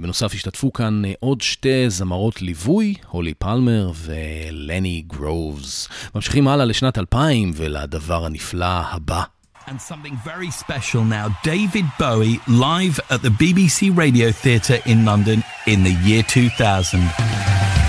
בנוסף 0.02 0.34
השתתפו 0.34 0.74
כאן 0.74 1.02
עוד 1.20 1.42
שתי 1.42 1.90
זמרות 1.90 2.42
ליווי, 2.42 2.94
הולי 3.10 3.34
פלמר 3.34 3.92
ולני 3.96 5.04
גרובס. 5.08 5.90
ממשיכים 6.16 6.48
הלאה 6.48 6.66
לשנת 6.66 6.98
2000 6.98 7.52
ולדבר 7.56 8.26
הנפלא 8.26 8.66
הבא. 8.66 9.24
And 9.68 9.82
something 9.92 10.16
very 10.26 10.52
special 10.52 11.04
now. 11.04 11.26
David 11.44 11.86
Bowie 12.00 12.40
live 12.48 13.00
at 13.10 13.22
the 13.22 13.34
BBC 13.42 13.96
Radio 13.96 14.32
Theatre 14.32 14.80
in 14.86 15.06
London 15.06 15.44
in 15.68 15.84
the 15.84 15.96
year 16.08 16.24
2000. 16.24 17.81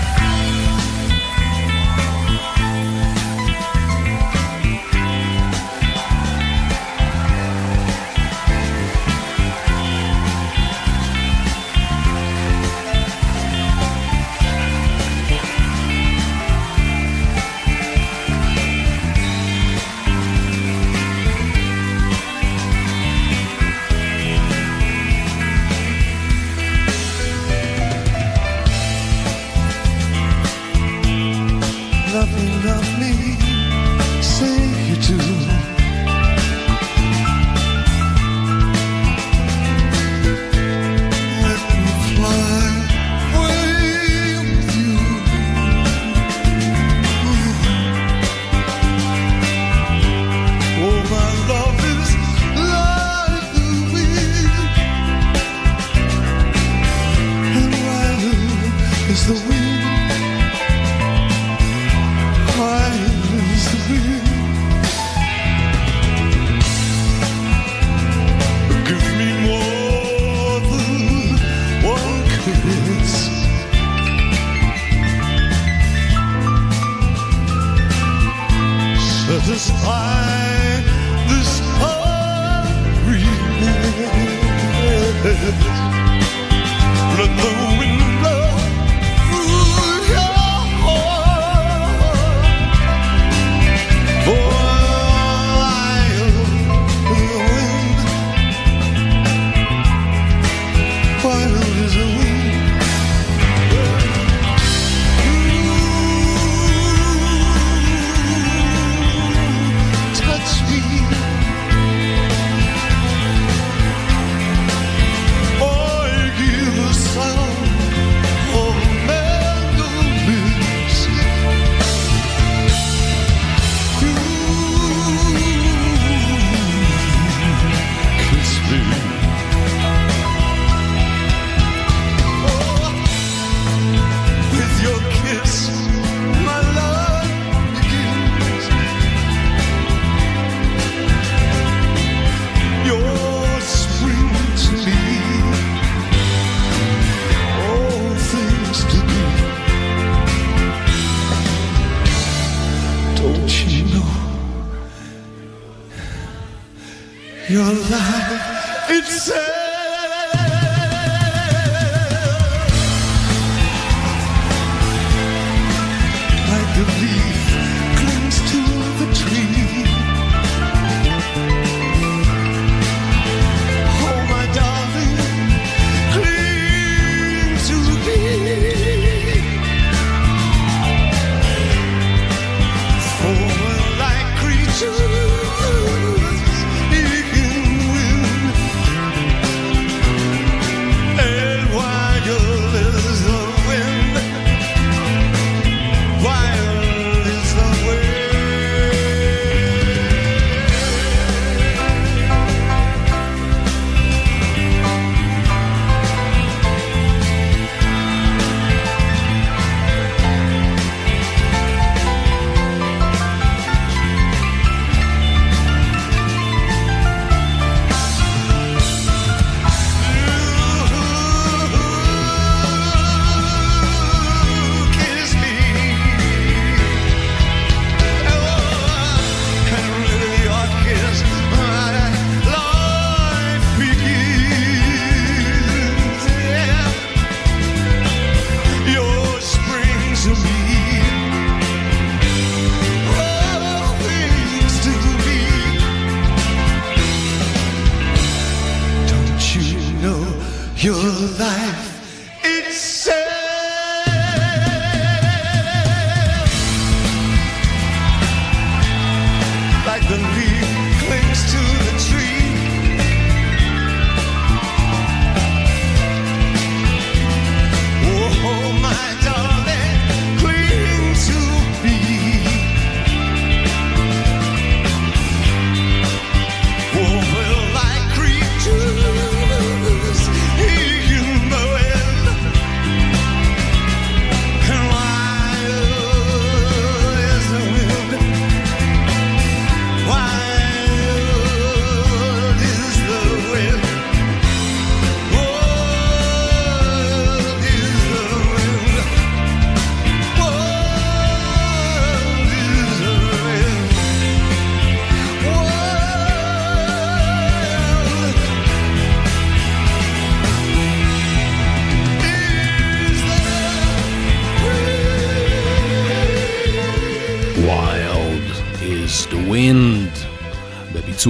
God, 157.93 158.89
it's 158.89 159.21
sad. 159.21 159.52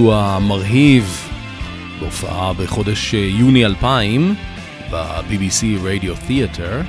בביצוע 0.04 0.38
מרהיב, 0.38 1.28
בהופעה 2.00 2.52
בחודש 2.52 3.14
אה, 3.14 3.18
יוני 3.18 3.64
2000 3.64 4.34
ב-BBC 4.90 5.62
Radio 5.62 6.28
Theatre, 6.28 6.84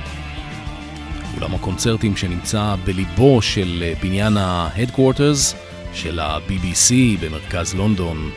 אולם 1.36 1.54
הקונצרטים 1.54 2.16
שנמצא 2.16 2.74
בליבו 2.84 3.42
של 3.42 3.84
אה, 3.86 3.92
בניין 4.02 4.36
ה-Headquarters 4.36 5.56
של 5.94 6.20
ה-BBC 6.20 6.94
במרכז 7.20 7.74
לונדון. 7.74 8.30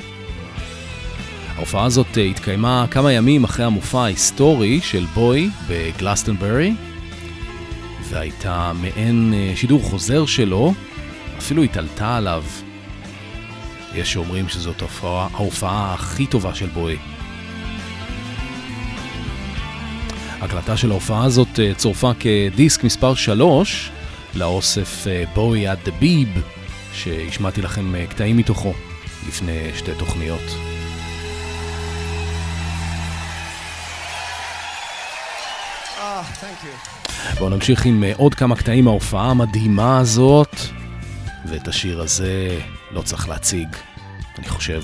ההופעה 1.55 1.85
הזאת 1.85 2.17
אה, 2.17 2.23
התקיימה 2.23 2.85
כמה 2.91 3.11
ימים 3.11 3.43
אחרי 3.43 3.65
המופע 3.65 4.01
ההיסטורי 4.01 4.81
של 4.81 5.05
בוי 5.13 5.49
בגלסטנברי, 5.67 6.73
והייתה 8.09 8.71
מעין 8.81 9.33
שידור 9.55 9.81
חוזר 9.81 10.25
שלו, 10.25 10.73
אפילו 11.37 11.63
התעלתה 11.63 12.17
עליו. 12.17 12.43
יש 13.95 14.13
שאומרים 14.13 14.49
שזאת 14.49 14.81
ההופעה, 14.81 15.27
ההופעה 15.33 15.93
הכי 15.93 16.27
טובה 16.27 16.55
של 16.55 16.67
בוי. 16.67 16.97
הקלטה 20.41 20.77
של 20.77 20.91
ההופעה 20.91 21.23
הזאת 21.23 21.59
אה, 21.59 21.71
צורפה 21.75 22.11
כדיסק 22.19 22.83
מספר 22.83 23.15
3 23.15 23.91
לאוסף 24.35 25.07
אה, 25.07 25.23
בוי 25.33 25.67
עד 25.67 25.79
דה 25.85 25.91
ביב, 25.91 26.41
שהשמעתי 26.93 27.61
לכם 27.61 27.95
אה, 27.95 28.07
קטעים 28.07 28.37
מתוכו 28.37 28.73
לפני 29.27 29.71
שתי 29.75 29.91
תוכניות. 29.97 30.41
Ah. 35.97 37.39
בואו 37.39 37.49
נמשיך 37.49 37.85
עם 37.85 38.03
עוד 38.17 38.35
כמה 38.35 38.55
קטעים 38.55 38.85
מההופעה 38.85 39.29
המדהימה 39.29 39.99
הזאת, 39.99 40.55
ואת 41.45 41.67
השיר 41.67 42.01
הזה 42.01 42.59
לא 42.91 43.01
צריך 43.01 43.29
להציג, 43.29 43.67
אני 44.37 44.47
חושב. 44.47 44.81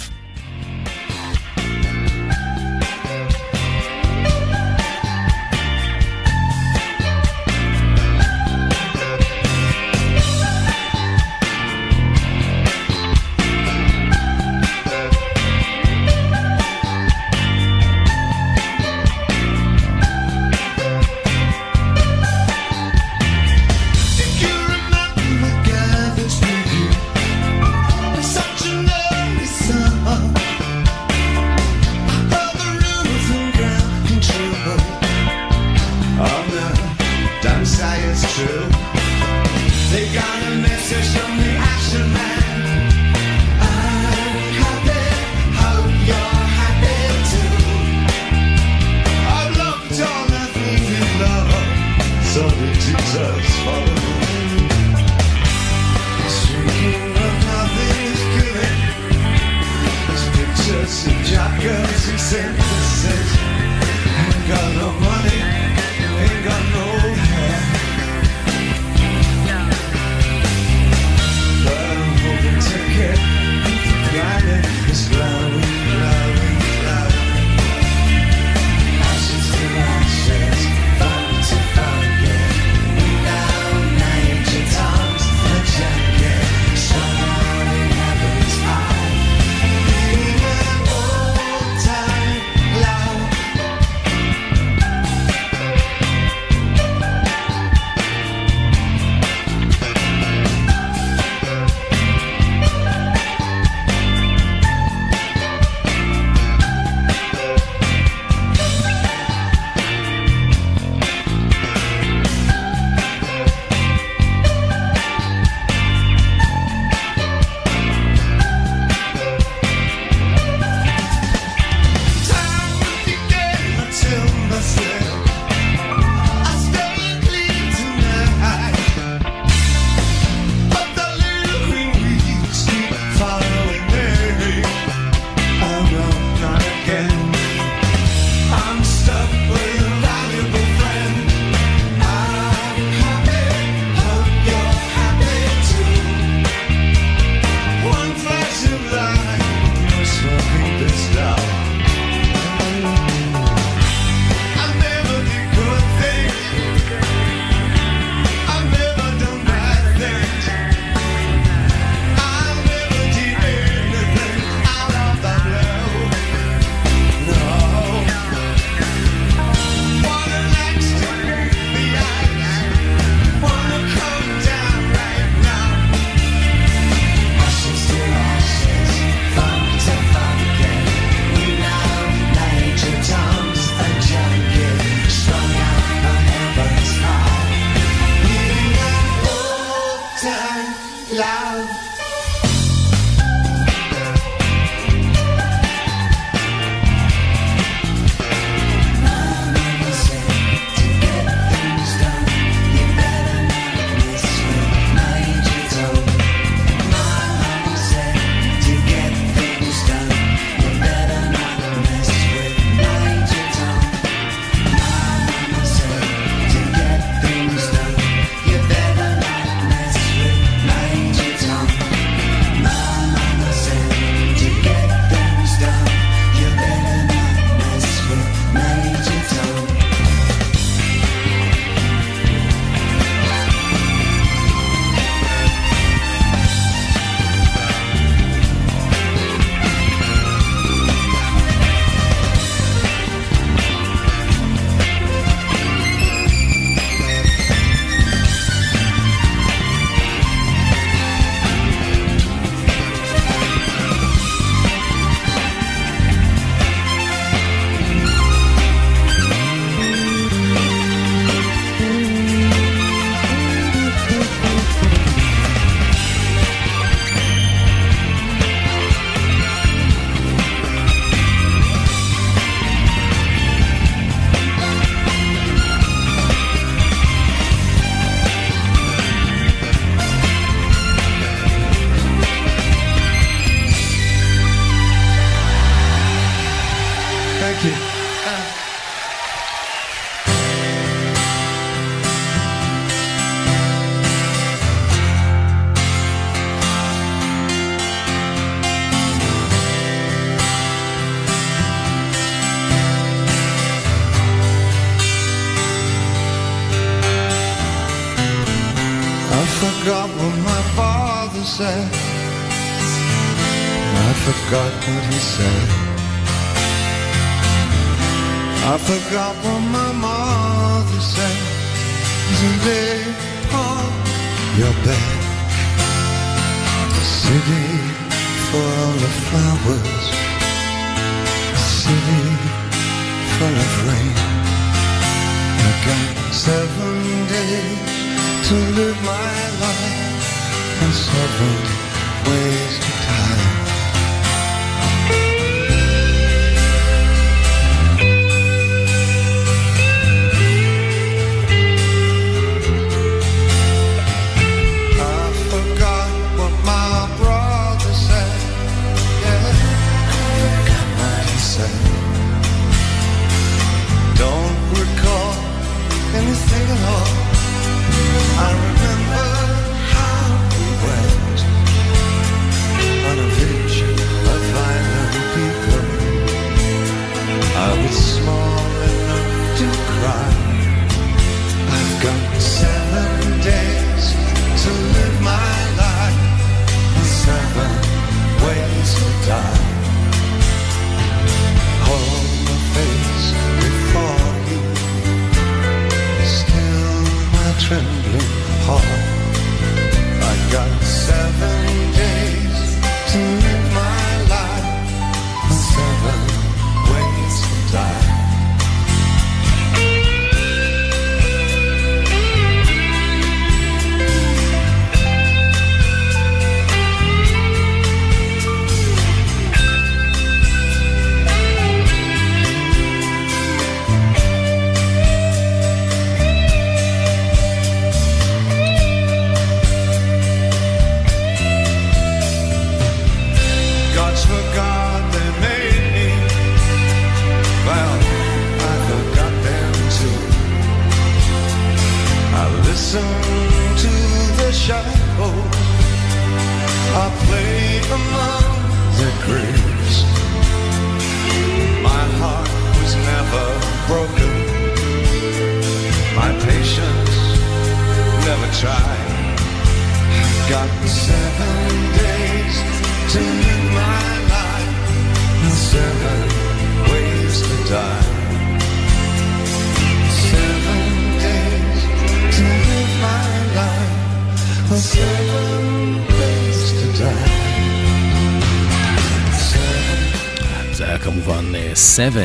7, 481.95 482.21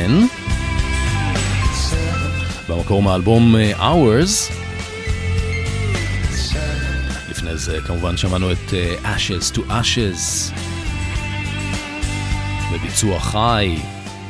במקור 2.69 3.03
מהאלבום 3.03 3.55
אה, 3.55 3.91
Hours, 3.91 4.53
לפני 7.29 7.57
זה 7.57 7.79
כמובן 7.87 8.17
שמענו 8.17 8.51
את 8.51 8.57
uh, 8.69 9.05
Ashes 9.05 9.55
to 9.55 9.59
Ashes. 9.69 10.53
בביצוע 12.73 13.19
חי, 13.19 13.77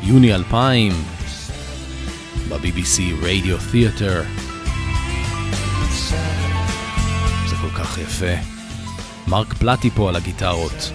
יוני 0.04 0.34
2000 0.34 0.94
ב-BBC 2.50 3.00
Radio 3.24 3.74
Theatre 3.74 4.26
זה 7.50 7.56
כל 7.62 7.70
כך 7.76 7.98
יפה. 7.98 8.42
מרק 9.28 9.54
פלטי 9.54 9.90
פה 9.90 10.10
על 10.10 10.16
הגיטרות. 10.16 10.92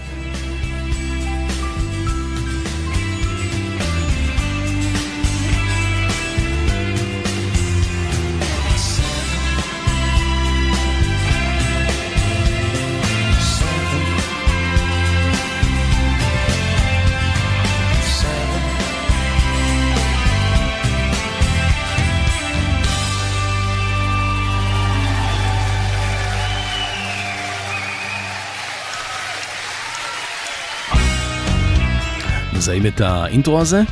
מזהים 32.78 32.94
את 32.94 33.00
האינטרו 33.00 33.60
הזה? 33.60 33.82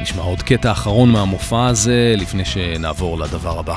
נשמע 0.00 0.22
עוד 0.22 0.42
קטע 0.42 0.72
אחרון 0.72 1.10
מהמופע 1.10 1.66
הזה 1.66 2.14
לפני 2.16 2.44
שנעבור 2.44 3.18
לדבר 3.18 3.58
הבא. 3.58 3.74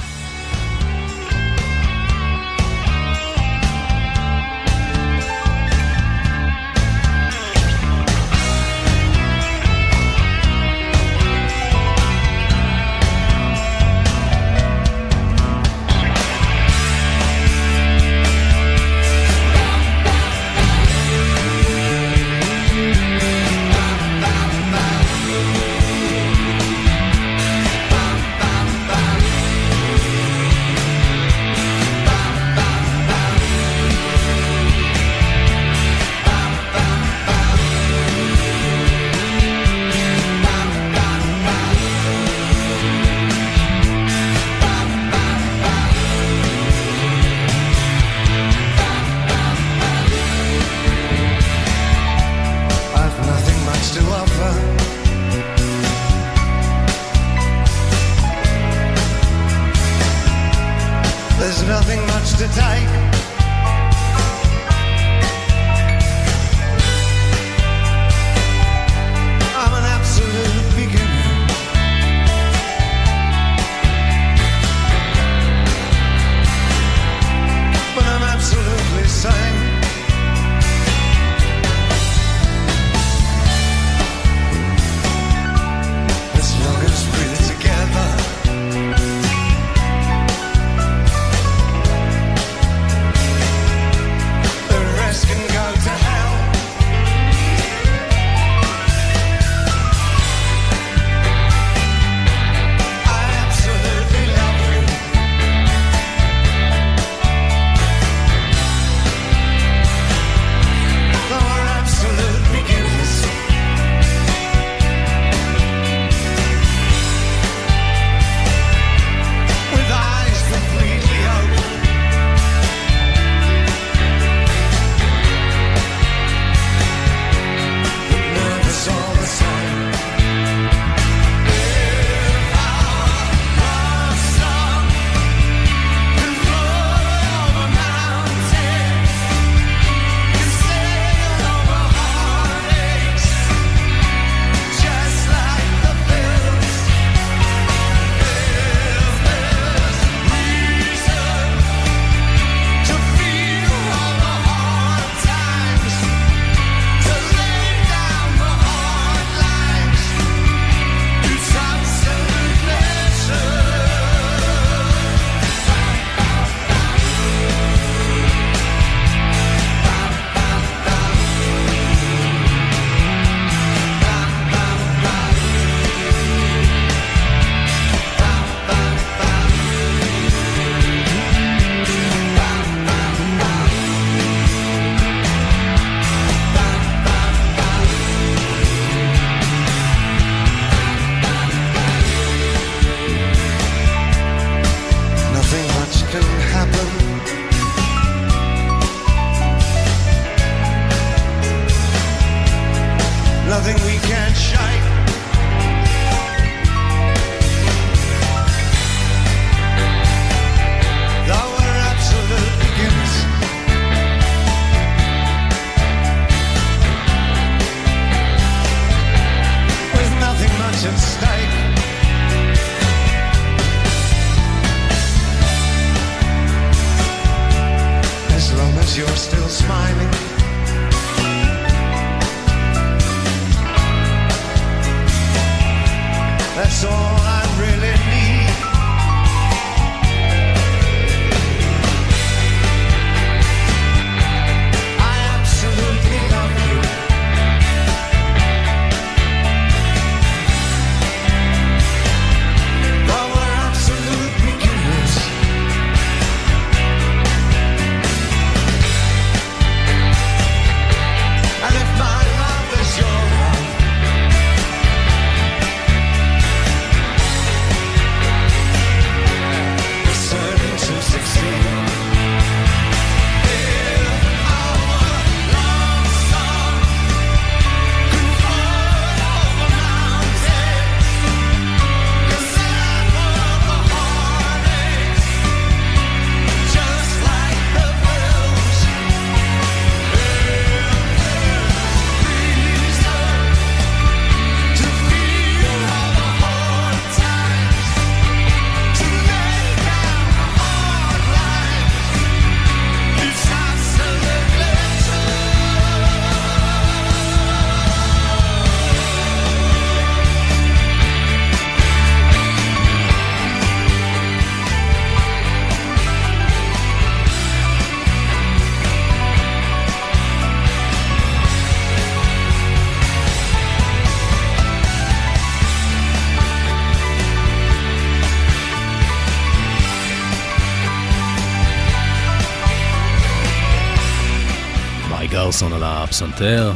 הפסנתר. 336.12 336.74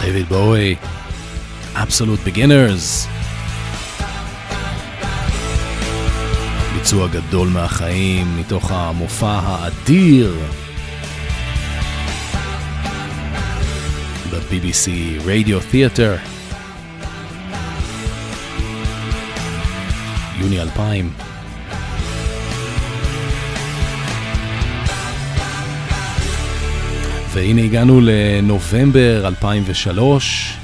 דיוויד 0.00 0.28
בואי, 0.28 0.76
אבסולוט 1.74 2.20
בגינרס. 2.26 3.08
ביצוע 6.74 7.08
גדול 7.08 7.48
מהחיים 7.48 8.36
מתוך 8.36 8.70
המופע 8.70 9.40
האדיר 9.42 10.38
ב-BBC 14.30 14.90
רדיו 15.24 15.60
תיאטר. 15.70 16.16
יוני 20.38 20.60
2000 20.60 21.29
והנה 27.40 27.62
הגענו 27.62 28.00
לנובמבר 28.02 29.28
2003 29.28 30.56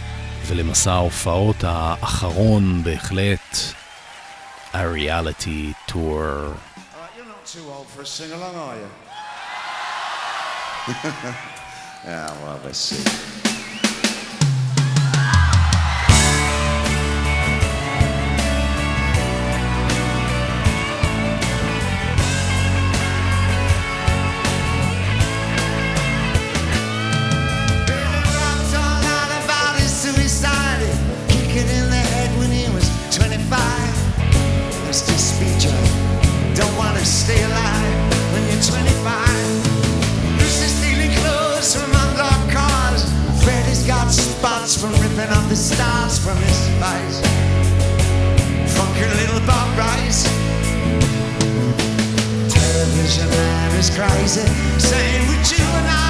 ולמסע 0.46 0.92
ההופעות 0.92 1.56
האחרון 1.64 2.82
בהחלט, 2.82 3.56
הריאליטי 4.72 5.72
טור. 5.86 6.20
yeah, 12.04 12.30
well, 12.42 12.60
let's 12.64 12.78
see. 12.78 13.35
crazy, 53.96 54.46
same 54.78 55.26
with 55.26 55.58
you 55.58 55.64
and 55.64 55.86
I. 55.88 56.05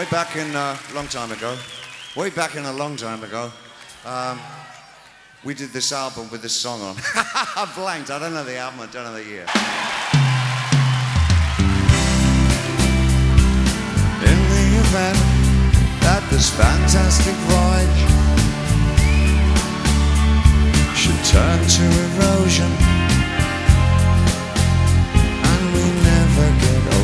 way 0.00 0.06
back 0.10 0.34
in 0.34 0.50
a 0.54 0.58
uh, 0.58 0.78
long 0.94 1.06
time 1.08 1.30
ago, 1.30 1.54
way 2.16 2.30
back 2.30 2.56
in 2.56 2.64
a 2.64 2.72
long 2.72 2.96
time 2.96 3.22
ago, 3.22 3.52
um, 4.06 4.40
we 5.44 5.52
did 5.52 5.68
this 5.74 5.92
album 5.92 6.26
with 6.30 6.40
this 6.40 6.54
song 6.54 6.80
on. 6.80 6.96
I 7.14 7.70
blanked. 7.76 8.10
I 8.10 8.18
don't 8.18 8.32
know 8.32 8.42
the 8.42 8.56
album. 8.56 8.80
I 8.80 8.86
don't 8.86 9.04
know 9.04 9.12
the 9.12 9.22
year. 9.22 9.44
In 14.30 14.38
the 14.54 14.66
event 14.84 15.20
that 16.00 16.26
this 16.30 16.48
fantastic 16.48 17.36
voyage 17.52 18.00
should 20.96 21.20
turn 21.28 21.60
to 21.76 21.84
erosion, 22.08 22.72
and 25.44 25.62
we 25.74 25.84
never 26.08 26.46
get 26.58 26.94
old. 26.94 26.99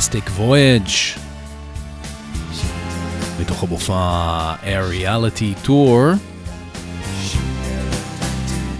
Fantastic 0.00 0.38
Voyage. 0.38 1.18
מתוך 3.40 3.62
המופע 3.62 4.54
Air 4.62 5.02
Reality 5.02 5.66
Tour, 5.66 6.16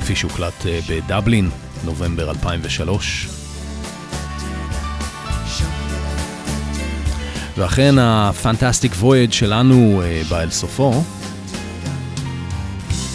כפי 0.01 0.17
שהוקלט 0.17 0.67
אה, 0.67 0.81
בדבלין, 0.89 1.51
נובמבר 1.85 2.31
2003. 2.31 3.29
ואכן 7.57 7.99
ה-Fantastic 7.99 9.03
Voyage 9.03 9.33
שלנו 9.33 10.03
אה, 10.05 10.23
בא 10.29 10.41
אל 10.41 10.51
סופו. 10.51 11.03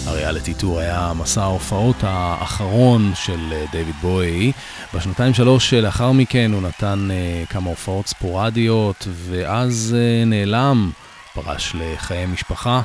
הריאליטי 0.05 0.53
טור 0.53 0.79
היה 0.79 1.11
מסע 1.17 1.43
ההופעות 1.43 1.95
האחרון 2.01 3.11
של 3.15 3.53
אה, 3.53 3.65
דיוויד 3.71 3.95
בוי. 4.01 4.51
בשנתיים 4.95 5.33
שלוש 5.33 5.73
לאחר 5.73 6.11
מכן 6.11 6.51
הוא 6.53 6.61
נתן 6.61 7.07
uh, 7.11 7.49
כמה 7.51 7.69
הופעות 7.69 8.07
ספורדיות, 8.07 9.07
ואז 9.11 9.95
uh, 9.95 10.25
נעלם, 10.25 10.91
פרש 11.33 11.75
לחיי 11.75 12.25
משפחה, 12.25 12.81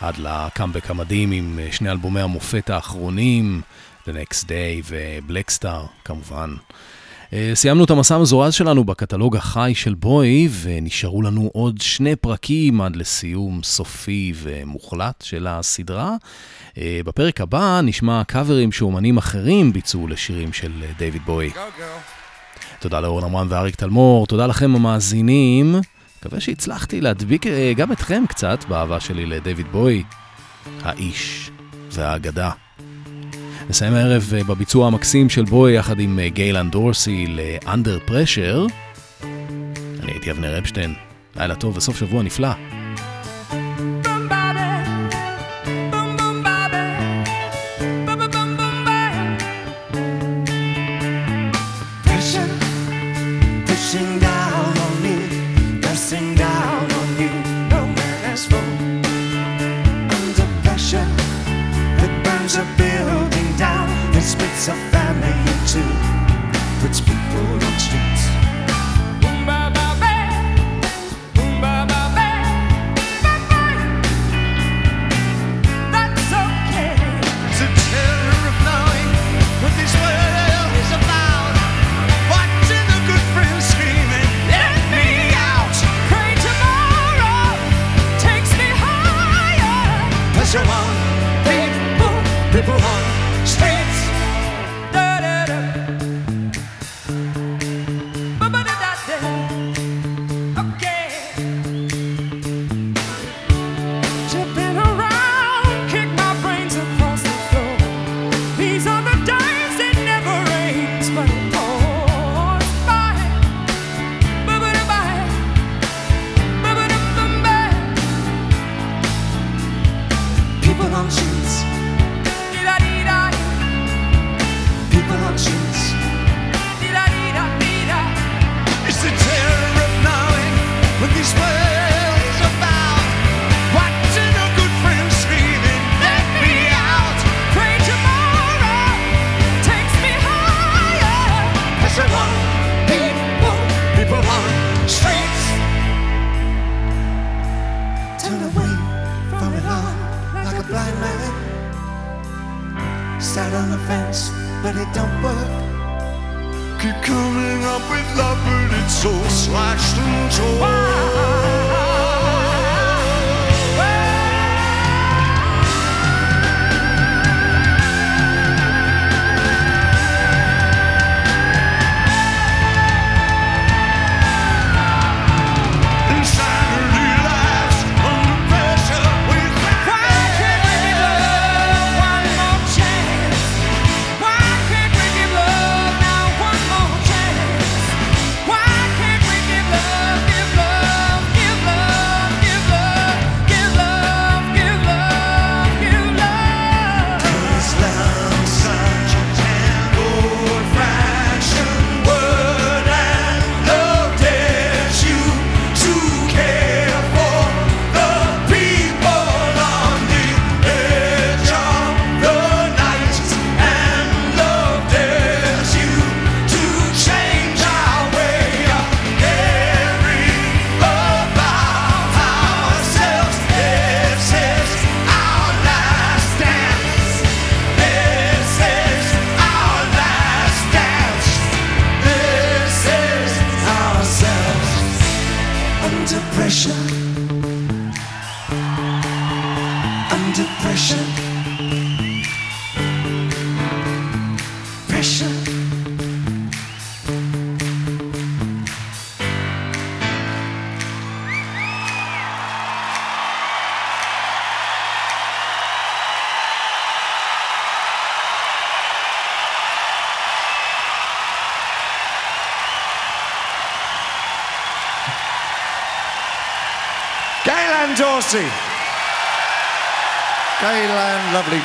עד 0.00 0.14
לקאמבק 0.18 0.90
המדהים 0.90 1.32
עם 1.32 1.58
uh, 1.58 1.74
שני 1.74 1.90
אלבומי 1.90 2.20
המופת 2.20 2.70
האחרונים, 2.70 3.60
The 4.06 4.10
Next 4.10 4.44
Day 4.44 4.82
ו-Black 4.84 5.66
כמובן. 6.04 6.54
אה, 7.32 7.50
סיימנו 7.54 7.84
את 7.84 7.90
המסע 7.90 8.14
המזורז 8.14 8.54
שלנו 8.54 8.84
בקטלוג 8.84 9.36
החי 9.36 9.72
של 9.74 9.94
בוי, 9.94 10.48
ונשארו 10.62 11.22
לנו 11.22 11.50
עוד 11.52 11.80
שני 11.80 12.16
פרקים 12.16 12.80
עד 12.80 12.96
לסיום 12.96 13.62
סופי 13.62 14.32
ומוחלט 14.36 15.22
של 15.22 15.46
הסדרה. 15.46 16.16
אה, 16.78 17.00
בפרק 17.04 17.40
הבא 17.40 17.80
נשמע 17.82 18.22
קאברים 18.24 18.72
שאומנים 18.72 19.18
אחרים 19.18 19.72
ביצעו 19.72 20.08
לשירים 20.08 20.52
של 20.52 20.72
אה, 20.82 20.88
דיוויד 20.98 21.22
בוי. 21.22 21.50
תודה 22.80 23.00
לאורן 23.00 23.24
עמרם 23.24 23.46
ואריק 23.50 23.76
תלמור, 23.76 24.26
תודה 24.26 24.46
לכם 24.46 24.74
המאזינים. 24.76 25.74
מקווה 26.18 26.40
שהצלחתי 26.40 27.00
להדביק 27.00 27.46
גם 27.76 27.92
אתכם 27.92 28.24
קצת 28.28 28.64
באהבה 28.68 29.00
שלי 29.00 29.26
לדיוויד 29.26 29.66
בוי, 29.72 30.02
האיש 30.82 31.50
והאגדה. 31.92 32.50
נסיים 33.70 33.94
הערב 33.94 34.32
אה, 34.36 34.44
בביצוע 34.44 34.86
המקסים 34.86 35.28
של 35.28 35.44
בוי 35.44 35.76
יחד 35.76 36.00
עם 36.00 36.18
אה, 36.18 36.28
גיילן 36.28 36.70
דורסי 36.70 37.26
ל-Under 37.26 38.10
Pressure. 38.10 38.72
אני 40.02 40.12
הייתי 40.12 40.30
אבנר 40.30 40.58
אפשטיין, 40.58 40.94
לילה 41.36 41.54
טוב 41.54 41.76
וסוף 41.76 41.98
שבוע 41.98 42.22
נפלא. 42.22 42.79
are 62.56 62.64
building 62.76 63.56
down 63.56 63.88
and 64.12 64.24
spits 64.24 64.66
a 64.66 64.99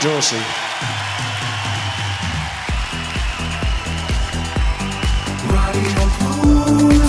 פלוס. 0.06 0.34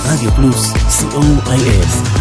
רדיו 0.05 0.30
פלוס, 0.30 0.72
co.il 0.72 2.16